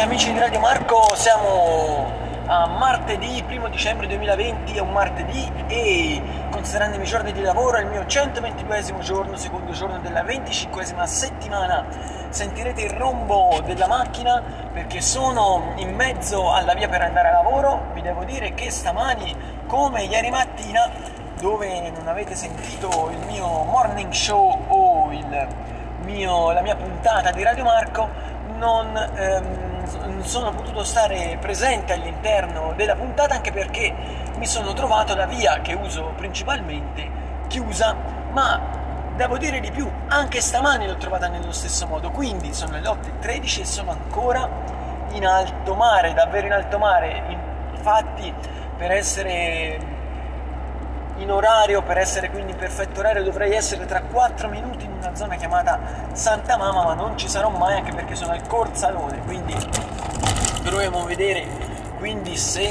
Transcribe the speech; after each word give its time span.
amici 0.00 0.32
di 0.32 0.38
Radio 0.38 0.60
Marco, 0.60 1.14
siamo 1.14 2.10
a 2.46 2.66
martedì 2.66 3.44
1 3.46 3.68
dicembre 3.68 4.06
2020, 4.06 4.72
è 4.72 4.80
un 4.80 4.92
martedì 4.92 5.52
e 5.66 6.22
considerando 6.50 6.94
i 6.94 6.98
miei 6.98 7.10
giorni 7.10 7.32
di 7.32 7.42
lavoro 7.42 7.76
è 7.76 7.82
il 7.82 7.86
mio 7.88 8.06
122 8.06 9.00
giorno, 9.00 9.36
secondo 9.36 9.72
giorno 9.72 9.98
della 9.98 10.22
25 10.22 10.86
settimana. 11.04 11.84
Sentirete 12.30 12.80
il 12.80 12.90
rombo 12.90 13.60
della 13.66 13.86
macchina 13.88 14.42
perché 14.72 15.02
sono 15.02 15.74
in 15.76 15.94
mezzo 15.94 16.50
alla 16.50 16.72
via 16.72 16.88
per 16.88 17.02
andare 17.02 17.28
a 17.28 17.32
lavoro. 17.32 17.88
Vi 17.92 18.00
devo 18.00 18.24
dire 18.24 18.54
che 18.54 18.70
stamani, 18.70 19.36
come 19.66 20.04
ieri 20.04 20.30
mattina, 20.30 20.88
dove 21.38 21.90
non 21.90 22.08
avete 22.08 22.34
sentito 22.34 23.10
il 23.10 23.18
mio 23.26 23.46
morning 23.64 24.12
show 24.12 24.64
o 24.68 25.10
mio, 26.04 26.52
la 26.52 26.62
mia 26.62 26.76
puntata 26.76 27.30
di 27.32 27.42
Radio 27.42 27.64
Marco, 27.64 28.08
non... 28.56 28.96
Ehm, 29.14 29.69
sono 30.22 30.50
potuto 30.50 30.84
stare 30.84 31.38
presente 31.40 31.92
all'interno 31.92 32.72
della 32.76 32.94
puntata 32.94 33.34
anche 33.34 33.52
perché 33.52 33.94
mi 34.36 34.46
sono 34.46 34.72
trovato 34.72 35.14
la 35.14 35.26
via 35.26 35.60
che 35.60 35.74
uso 35.74 36.12
principalmente 36.16 37.08
chiusa, 37.48 37.96
ma 38.32 38.78
devo 39.16 39.36
dire 39.36 39.60
di 39.60 39.70
più, 39.70 39.90
anche 40.08 40.40
stamani 40.40 40.86
l'ho 40.86 40.96
trovata 40.96 41.28
nello 41.28 41.52
stesso 41.52 41.86
modo, 41.86 42.10
quindi 42.10 42.54
sono 42.54 42.78
le 42.78 42.88
8.13 42.88 43.60
e 43.60 43.64
sono 43.64 43.90
ancora 43.90 44.48
in 45.12 45.26
alto 45.26 45.74
mare, 45.74 46.14
davvero 46.14 46.46
in 46.46 46.52
alto 46.52 46.78
mare, 46.78 47.22
infatti 47.72 48.32
per 48.76 48.92
essere 48.92 49.89
in 51.22 51.30
orario, 51.30 51.82
per 51.82 51.98
essere 51.98 52.30
quindi 52.30 52.52
in 52.52 52.58
perfetto 52.58 53.00
orario 53.00 53.22
dovrei 53.22 53.54
essere 53.54 53.86
tra 53.86 54.00
4 54.00 54.48
minuti 54.48 54.84
in 54.84 54.92
una 54.92 55.14
zona 55.14 55.36
chiamata 55.36 55.78
Santa 56.12 56.56
Mama, 56.56 56.84
ma 56.84 56.94
non 56.94 57.16
ci 57.16 57.28
sarò 57.28 57.50
mai 57.50 57.76
anche 57.76 57.92
perché 57.92 58.14
sono 58.14 58.32
al 58.32 58.46
Corzalone, 58.46 59.18
quindi 59.24 59.54
dovremo 60.62 61.04
vedere 61.04 61.46
quindi 61.98 62.36
se, 62.36 62.62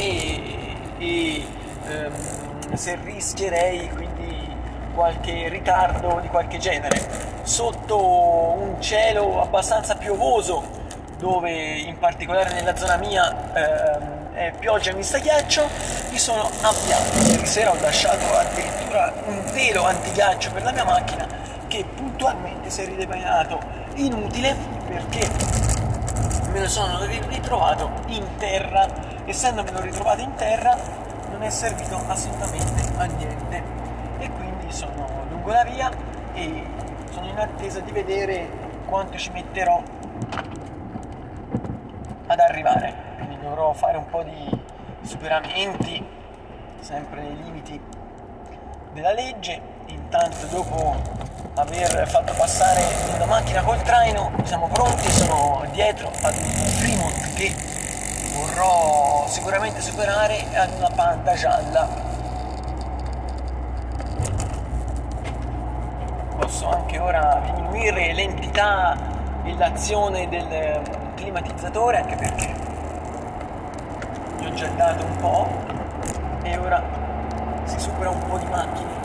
e, 0.97 1.45
ehm, 1.87 2.73
se 2.73 2.99
rischierei 3.03 3.89
quindi 3.89 4.47
qualche 4.95 5.47
ritardo 5.49 6.19
di 6.19 6.27
qualche 6.27 6.57
genere. 6.57 7.27
Sotto 7.43 7.97
un 7.97 8.81
cielo 8.81 9.41
abbastanza 9.41 9.95
piovoso, 9.95 10.77
dove 11.17 11.52
in 11.52 11.97
particolare 11.99 12.53
nella 12.53 12.75
zona 12.75 12.97
mia 12.97 13.53
ehm, 13.53 14.18
è 14.39 14.53
pioggia 14.57 14.93
mista 14.93 15.19
ghiaccio, 15.19 15.67
mi 16.11 16.17
sono 16.17 16.49
avviato. 16.61 17.27
Ieri 17.27 17.45
sera 17.45 17.71
ho 17.71 17.81
lasciato 17.81 18.33
addirittura 18.33 19.13
un 19.25 19.43
velo 19.51 19.83
antighiaccio 19.83 20.51
per 20.51 20.63
la 20.63 20.71
mia 20.71 20.85
macchina 20.85 21.27
che 21.67 21.83
puntualmente 21.83 22.69
si 22.69 22.81
è 22.81 22.85
rivelato 22.85 23.59
inutile 23.95 24.55
perché 24.87 25.29
me 26.53 26.61
lo 26.61 26.69
sono 26.69 27.03
ritrovato 27.27 27.91
in 28.07 28.25
terra. 28.37 28.87
Essendomelo 29.25 29.81
ritrovato 29.81 30.21
in 30.21 30.33
terra 30.35 30.73
non 31.31 31.43
è 31.43 31.49
servito 31.49 32.01
assolutamente 32.07 32.93
a 32.95 33.03
niente. 33.03 33.63
E 34.19 34.29
quindi 34.31 34.71
sono 34.71 35.25
lungo 35.29 35.51
la 35.51 35.65
via 35.65 35.91
e 36.33 36.65
sono 37.11 37.27
in 37.27 37.37
attesa 37.37 37.81
di 37.81 37.91
vedere 37.91 38.47
quanto 38.85 39.17
ci 39.17 39.31
metterò 39.31 39.83
ad 42.27 42.39
arrivare. 42.39 42.98
Dovrò 43.59 43.73
fare 43.73 43.97
un 43.97 44.05
po' 44.05 44.23
di 44.23 44.61
superamenti, 45.02 46.02
sempre 46.79 47.19
nei 47.19 47.43
limiti 47.43 47.77
della 48.93 49.11
legge. 49.11 49.61
Intanto 49.88 50.45
dopo 50.45 50.95
aver 51.55 52.07
fatto 52.07 52.31
passare 52.37 52.81
una 53.13 53.25
macchina 53.25 53.61
col 53.61 53.81
traino, 53.81 54.31
siamo 54.43 54.69
pronti, 54.69 55.11
sono 55.11 55.65
dietro 55.73 56.09
ad 56.21 56.37
un 56.37 56.65
Fremont 56.67 57.33
che 57.33 57.53
vorrò 58.31 59.27
sicuramente 59.27 59.81
superare 59.81 60.49
e 60.53 60.57
ad 60.57 60.71
una 60.77 60.91
panda 60.95 61.33
gialla. 61.33 61.89
Posso 66.39 66.70
anche 66.70 66.97
ora 66.97 67.41
diminuire 67.43 68.14
l'entità 68.14 68.95
e 69.43 69.53
l'azione 69.55 70.30
del 70.30 71.11
climatizzatore 71.15 71.97
anche 71.97 72.15
perché 72.15 72.68
dato 74.76 75.05
un 75.05 75.15
po' 75.17 75.48
e 76.43 76.58
ora 76.58 76.83
si 77.65 77.80
supera 77.80 78.10
un 78.10 78.20
po' 78.27 78.37
di 78.37 78.48
macchine 78.48 78.98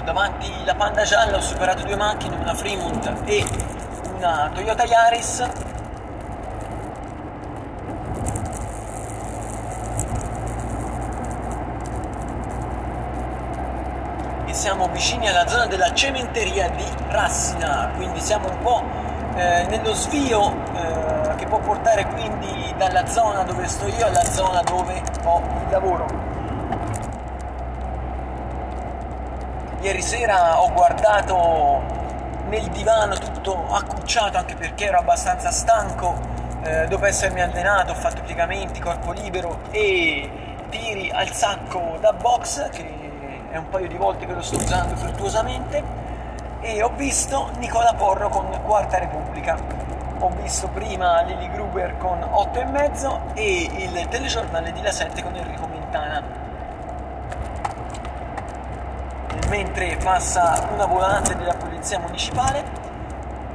davanti 0.00 0.50
la 0.64 0.74
Panda 0.74 1.02
gialla 1.02 1.36
ho 1.36 1.40
superato 1.40 1.82
due 1.84 1.96
macchine, 1.96 2.36
una 2.36 2.54
Fremont 2.54 3.12
e 3.24 3.44
una 4.16 4.50
Toyota 4.54 4.84
Yaris. 4.84 5.48
E 14.46 14.54
siamo 14.54 14.88
vicini 14.88 15.28
alla 15.28 15.46
zona 15.46 15.66
della 15.66 15.92
cementeria 15.92 16.68
di 16.70 16.84
Rassina 17.08 17.90
quindi 17.94 18.20
siamo 18.20 18.48
un 18.48 18.58
po' 18.60 18.82
eh, 19.34 19.66
nello 19.68 19.94
svio 19.94 20.54
eh, 20.74 21.34
che 21.36 21.46
può 21.46 21.58
portare 21.58 22.06
quindi 22.06 22.74
dalla 22.76 23.06
zona 23.06 23.42
dove 23.42 23.66
sto 23.66 23.86
io 23.86 24.06
alla 24.06 24.24
zona 24.24 24.60
dove 24.62 25.02
ho 25.24 25.38
il 25.38 25.70
lavoro 25.70 26.21
Ieri 29.82 30.00
sera 30.00 30.62
ho 30.62 30.72
guardato 30.72 31.82
nel 32.46 32.68
divano 32.68 33.16
tutto 33.16 33.66
accucciato 33.68 34.38
anche 34.38 34.54
perché 34.54 34.84
ero 34.84 34.98
abbastanza 34.98 35.50
stanco 35.50 36.20
eh, 36.62 36.86
dopo 36.86 37.04
essermi 37.04 37.40
allenato, 37.40 37.90
ho 37.90 37.96
fatto 37.96 38.22
piegamenti, 38.22 38.78
corpo 38.78 39.10
libero 39.10 39.58
e 39.72 40.30
tiri 40.70 41.10
al 41.10 41.32
sacco 41.32 41.96
da 42.00 42.12
box 42.12 42.70
che 42.70 42.94
è 43.50 43.56
un 43.56 43.68
paio 43.70 43.88
di 43.88 43.96
volte 43.96 44.24
che 44.24 44.34
lo 44.34 44.40
sto 44.40 44.58
usando 44.58 44.94
fruttuosamente 44.94 45.82
e 46.60 46.80
ho 46.80 46.92
visto 46.94 47.50
Nicola 47.58 47.92
Porro 47.94 48.28
con 48.28 48.56
Quarta 48.62 49.00
Repubblica. 49.00 49.58
Ho 50.20 50.28
visto 50.40 50.68
prima 50.68 51.22
Lily 51.22 51.50
Gruber 51.50 51.96
con 51.96 52.24
8 52.30 52.60
e 52.60 52.64
mezzo 52.66 53.20
e 53.34 53.68
il 53.78 54.06
telegiornale 54.08 54.70
di 54.70 54.80
La 54.80 54.92
7 54.92 55.24
con 55.24 55.34
Enrico 55.34 55.66
Mentana 55.66 56.41
mentre 59.52 59.98
passa 60.02 60.66
una 60.72 60.86
volante 60.86 61.36
della 61.36 61.54
polizia 61.54 61.98
municipale. 61.98 62.64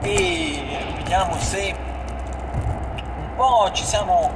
E 0.01 0.93
vediamo 0.95 1.35
se 1.39 1.75
un 3.17 3.35
po' 3.35 3.71
ci 3.71 3.83
siamo 3.83 4.31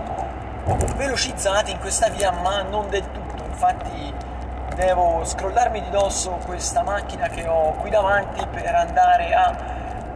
velocizzati 0.95 1.69
in 1.69 1.77
questa 1.77 2.09
via 2.09 2.31
ma 2.31 2.63
non 2.63 2.89
del 2.89 3.03
tutto. 3.11 3.43
Infatti 3.43 4.11
devo 4.73 5.23
scrollarmi 5.23 5.83
di 5.83 5.89
dosso 5.91 6.39
questa 6.45 6.81
macchina 6.81 7.27
che 7.27 7.47
ho 7.47 7.73
qui 7.73 7.91
davanti 7.91 8.43
per 8.47 8.73
andare 8.73 9.31
a 9.31 9.55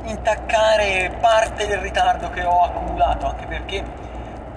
intaccare 0.06 1.16
parte 1.20 1.68
del 1.68 1.78
ritardo 1.78 2.32
che 2.32 2.44
ho 2.44 2.64
accumulato 2.64 3.28
anche 3.28 3.46
perché 3.46 3.84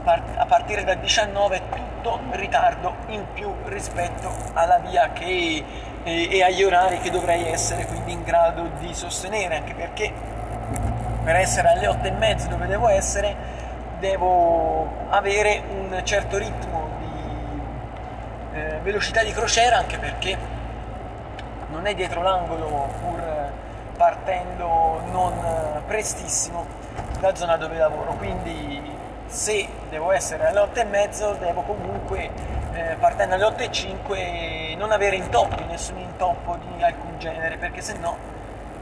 a 0.05 0.47
partire 0.47 0.85
dal 0.85 0.99
19 0.99 1.57
è 1.57 1.63
tutto 1.69 2.21
ritardo 2.31 2.95
in 3.09 3.27
più 3.35 3.53
rispetto 3.65 4.33
alla 4.55 4.79
via 4.79 5.11
che 5.13 5.65
e, 6.03 6.29
e 6.31 6.43
agli 6.43 6.63
orari 6.63 6.99
che 6.99 7.11
dovrei 7.11 7.47
essere 7.49 7.87
quindi 7.87 8.13
in 8.13 8.23
grado 8.23 8.71
di 8.79 8.95
sostenere, 8.95 9.57
anche 9.57 9.75
perché 9.75 10.13
per 11.25 11.37
essere 11.37 11.69
alle 11.69 11.87
8 11.87 12.07
e 12.07 12.11
mezza 12.13 12.49
dove 12.49 12.67
devo 12.67 12.89
essere 12.89 13.57
devo 13.99 14.89
avere 15.11 15.63
un 15.69 16.01
certo 16.05 16.39
ritmo 16.39 16.89
di 17.01 18.59
eh, 18.59 18.79
velocità 18.83 19.23
di 19.23 19.33
crociera 19.33 19.77
anche 19.77 19.99
perché 19.99 20.39
non 21.71 21.87
è 21.87 21.95
dietro 21.95 22.23
l'angolo 22.23 22.89
pur 23.01 23.23
partendo 23.97 25.03
non 25.11 25.33
prestissimo 25.87 26.65
da 27.21 27.35
zona 27.35 27.57
dove 27.57 27.77
lavoro. 27.77 28.13
Quindi 28.13 28.97
se 29.27 29.69
devo 29.91 30.13
essere 30.13 30.47
alle 30.47 30.61
8 30.61 30.81
e 30.81 30.85
mezzo 30.85 31.37
devo 31.39 31.63
comunque 31.63 32.31
eh, 32.73 32.97
partendo 32.99 33.35
alle 33.35 33.45
8 33.45 33.63
e 33.65 33.71
5 33.71 34.75
non 34.79 34.93
avere 34.93 35.17
intoppi, 35.17 35.65
nessun 35.79 35.99
intoppo 35.99 36.57
di 36.57 36.83
alcun 36.83 37.17
genere, 37.21 37.57
perché 37.57 37.81
se 37.81 37.97
no 37.99 38.17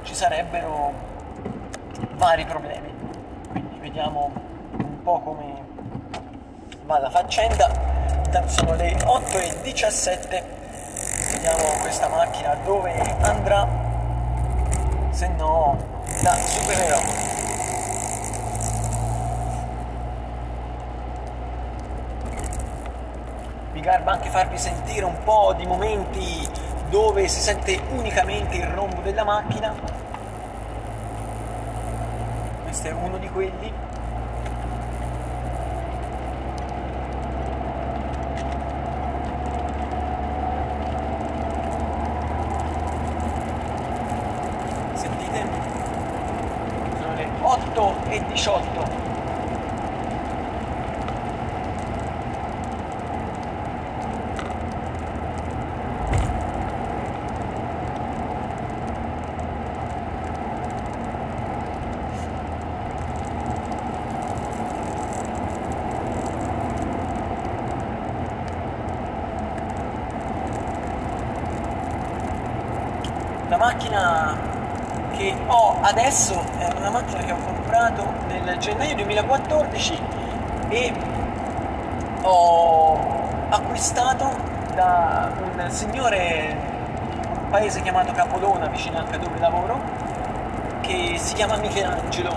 ci 0.03 0.15
sarebbero 0.15 0.95
vari 2.15 2.47
problemi. 2.47 2.91
Quindi 3.51 3.79
vediamo 3.79 4.31
un 4.79 5.03
po' 5.03 5.21
come 5.21 5.63
va 6.87 6.99
la 6.99 7.11
faccenda. 7.11 7.71
Intanto 8.25 8.49
sono 8.49 8.75
le 8.77 8.97
8 9.05 9.39
e 9.39 9.61
17 9.61 10.45
vediamo 11.33 11.65
questa 11.83 12.09
macchina 12.09 12.55
dove 12.65 12.99
andrà 13.21 13.69
se 15.11 15.29
no 15.29 15.77
la 16.23 16.33
supererò. 16.33 16.99
Mi 23.73 23.81
garba 23.83 24.13
anche 24.13 24.31
farvi 24.31 24.57
sentire 24.57 25.05
un 25.05 25.23
po' 25.23 25.53
di 25.55 25.67
momenti 25.67 26.65
dove 26.89 27.27
si 27.29 27.41
sente 27.41 27.81
unicamente 27.91 28.57
il 28.57 28.67
rombo 28.67 29.01
della 29.01 29.25
macchina. 29.25 29.75
Questo 32.63 32.89
è 32.89 32.93
uno 32.93 33.19
di 33.19 33.29
quelli. 33.29 33.73
Sentite? 44.95 45.47
Sono 47.01 47.15
le 47.15 47.29
8 47.41 47.95
e 48.09 48.25
18 48.27 49.16
macchina 73.67 74.39
che 75.17 75.35
ho 75.49 75.79
adesso 75.81 76.41
è 76.59 76.73
una 76.77 76.91
macchina 76.91 77.25
che 77.25 77.33
ho 77.33 77.39
comprato 77.45 78.07
nel 78.29 78.57
gennaio 78.59 78.95
2014 78.95 80.01
e 80.69 80.93
ho 82.23 82.97
acquistato 83.49 84.31
da 84.73 85.33
un 85.41 85.69
signore 85.71 86.57
un 87.41 87.49
paese 87.51 87.83
chiamato 87.83 88.13
Capolona 88.13 88.69
vicino 88.69 88.99
anche 88.99 89.17
a 89.17 89.19
dove 89.19 89.39
lavoro 89.41 89.81
che 90.83 91.17
si 91.19 91.35
chiama 91.35 91.57
Michelangelo. 91.57 92.37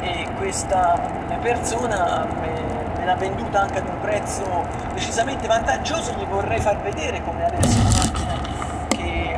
E 0.00 0.26
questa 0.38 0.98
persona 1.40 2.26
me, 2.40 2.50
me 2.96 3.04
l'ha 3.04 3.14
venduta 3.14 3.60
anche 3.60 3.78
ad 3.78 3.86
un 3.86 4.00
prezzo 4.00 4.66
decisamente 4.92 5.46
vantaggioso 5.46 6.14
vi 6.14 6.24
vorrei 6.24 6.58
far 6.60 6.78
vedere 6.78 7.22
come 7.22 7.44
adesso 7.44 7.97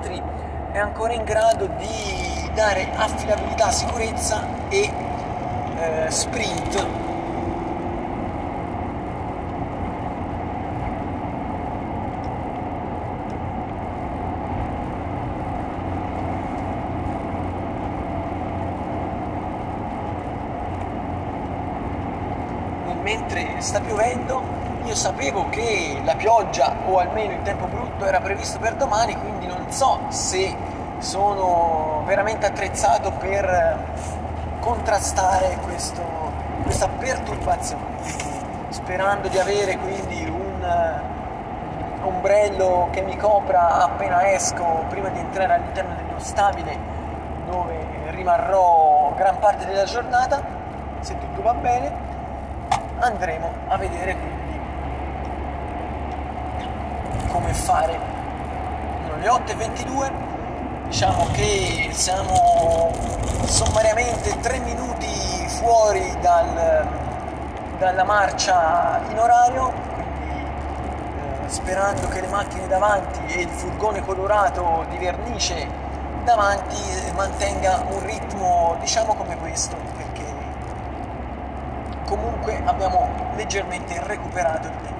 è 0.71 0.79
ancora 0.79 1.13
in 1.13 1.23
grado 1.23 1.67
di 1.77 2.49
dare 2.53 2.89
affidabilità, 2.95 3.69
sicurezza 3.71 4.43
e 4.69 4.91
eh, 5.77 6.09
sprint 6.09 7.03
mentre 23.05 23.54
sta 23.65 23.79
piovendo. 23.79 24.43
Io 24.83 24.93
sapevo 24.93 25.49
che 25.49 25.99
la 26.03 26.15
pioggia 26.15 26.75
o 26.85 26.99
almeno 26.99 27.33
il 27.33 27.41
tempo 27.41 27.65
brutto 27.65 28.05
era 28.05 28.19
previsto 28.21 28.59
per 28.59 28.75
domani 28.75 29.17
quindi 29.19 29.47
non 29.47 29.71
so 29.71 30.01
se 30.09 30.55
sono 30.99 32.03
veramente 32.05 32.45
attrezzato 32.45 33.11
per 33.13 33.79
contrastare 34.59 35.57
questo, 35.63 36.03
questa 36.61 36.87
perturbazione. 36.87 37.83
Sperando 38.69 39.27
di 39.29 39.39
avere 39.39 39.77
quindi 39.79 40.29
un 40.29 41.01
ombrello 42.03 42.89
che 42.91 43.01
mi 43.01 43.17
copra 43.17 43.81
appena 43.81 44.31
esco 44.31 44.85
prima 44.89 45.09
di 45.09 45.17
entrare 45.17 45.55
all'interno 45.55 45.95
dello 45.95 46.19
stabile 46.19 46.77
dove 47.47 47.83
rimarrò 48.11 49.11
gran 49.15 49.39
parte 49.39 49.65
della 49.65 49.85
giornata. 49.85 50.39
Se 50.99 51.17
tutto 51.17 51.41
va 51.41 51.53
bene 51.55 52.04
andremo 52.99 53.51
a 53.67 53.77
vedere 53.77 54.15
quindi 54.15 54.59
come 57.27 57.53
fare. 57.53 57.99
Sono 59.05 59.17
le 59.17 59.27
8.22 59.27 60.11
diciamo 60.87 61.27
che 61.31 61.89
siamo 61.91 62.91
sommariamente 63.45 64.39
3 64.39 64.59
minuti 64.59 65.07
fuori 65.47 66.15
dal, 66.21 66.87
dalla 67.79 68.03
marcia 68.03 69.01
in 69.09 69.17
orario 69.17 69.73
quindi 69.93 70.41
eh, 70.41 71.49
sperando 71.49 72.07
che 72.07 72.21
le 72.21 72.27
macchine 72.27 72.67
davanti 72.67 73.25
e 73.25 73.41
il 73.41 73.49
furgone 73.49 74.01
colorato 74.01 74.85
di 74.89 74.97
vernice 74.97 75.67
davanti 76.23 76.77
mantenga 77.15 77.83
un 77.89 78.05
ritmo 78.05 78.77
diciamo 78.79 79.15
come 79.15 79.37
questo 79.37 79.75
comunque 82.05 82.61
abbiamo 82.65 83.09
leggermente 83.35 83.99
recuperato. 84.03 84.95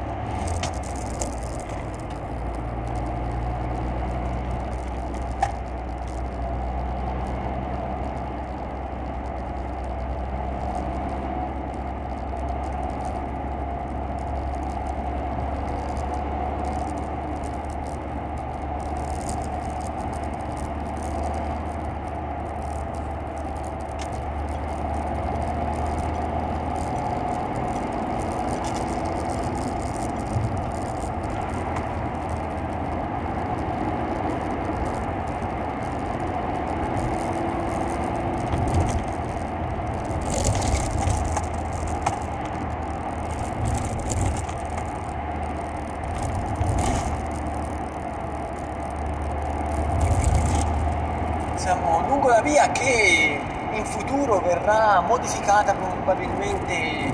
siamo 51.66 52.00
lungo 52.08 52.30
la 52.30 52.35
via 52.46 52.70
che 52.70 53.42
in 53.72 53.86
futuro 53.86 54.40
verrà 54.40 55.02
modificata 55.02 55.74
probabilmente 55.74 57.12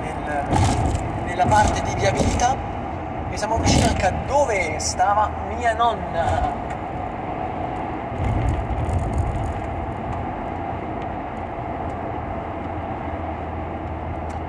nel, 0.00 0.44
nella 1.26 1.46
parte 1.46 1.80
di 1.82 1.94
viabilità 1.94 2.56
e 3.30 3.36
siamo 3.36 3.56
vicini 3.58 3.84
anche 3.84 4.06
a 4.06 4.12
dove 4.26 4.80
stava 4.80 5.30
mia 5.54 5.74
nonna. 5.74 6.64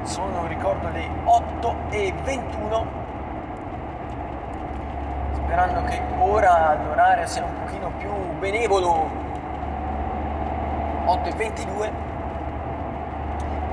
Sono 0.02 0.48
ricordo 0.48 0.90
le 0.90 1.08
8 1.24 1.76
e 1.92 2.14
21 2.24 3.06
sperando 5.36 5.84
che 5.84 6.02
ora 6.18 6.76
l'orario 6.84 7.28
sia 7.28 7.44
un 7.44 7.54
pochino 7.64 7.92
più 8.00 8.12
benevolo 8.40 9.27
8 11.10 11.30
e 11.30 11.34
22 11.36 11.92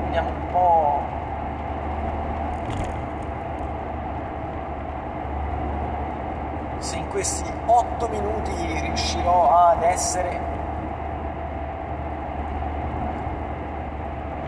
vediamo 0.04 0.28
un 0.28 0.50
po' 0.52 1.02
se 6.78 6.96
in 6.96 7.08
questi 7.08 7.52
8 7.66 8.08
minuti 8.08 8.52
riuscirò 8.82 9.50
ad 9.50 9.82
essere 9.82 10.40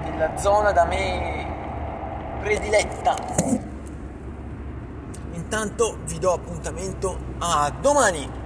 nella 0.04 0.36
zona 0.36 0.70
da 0.70 0.84
me 0.84 1.44
prediletta. 2.40 3.16
Intanto 5.32 5.98
vi 6.04 6.20
do 6.20 6.32
appuntamento 6.32 7.18
a 7.38 7.72
domani 7.80 8.44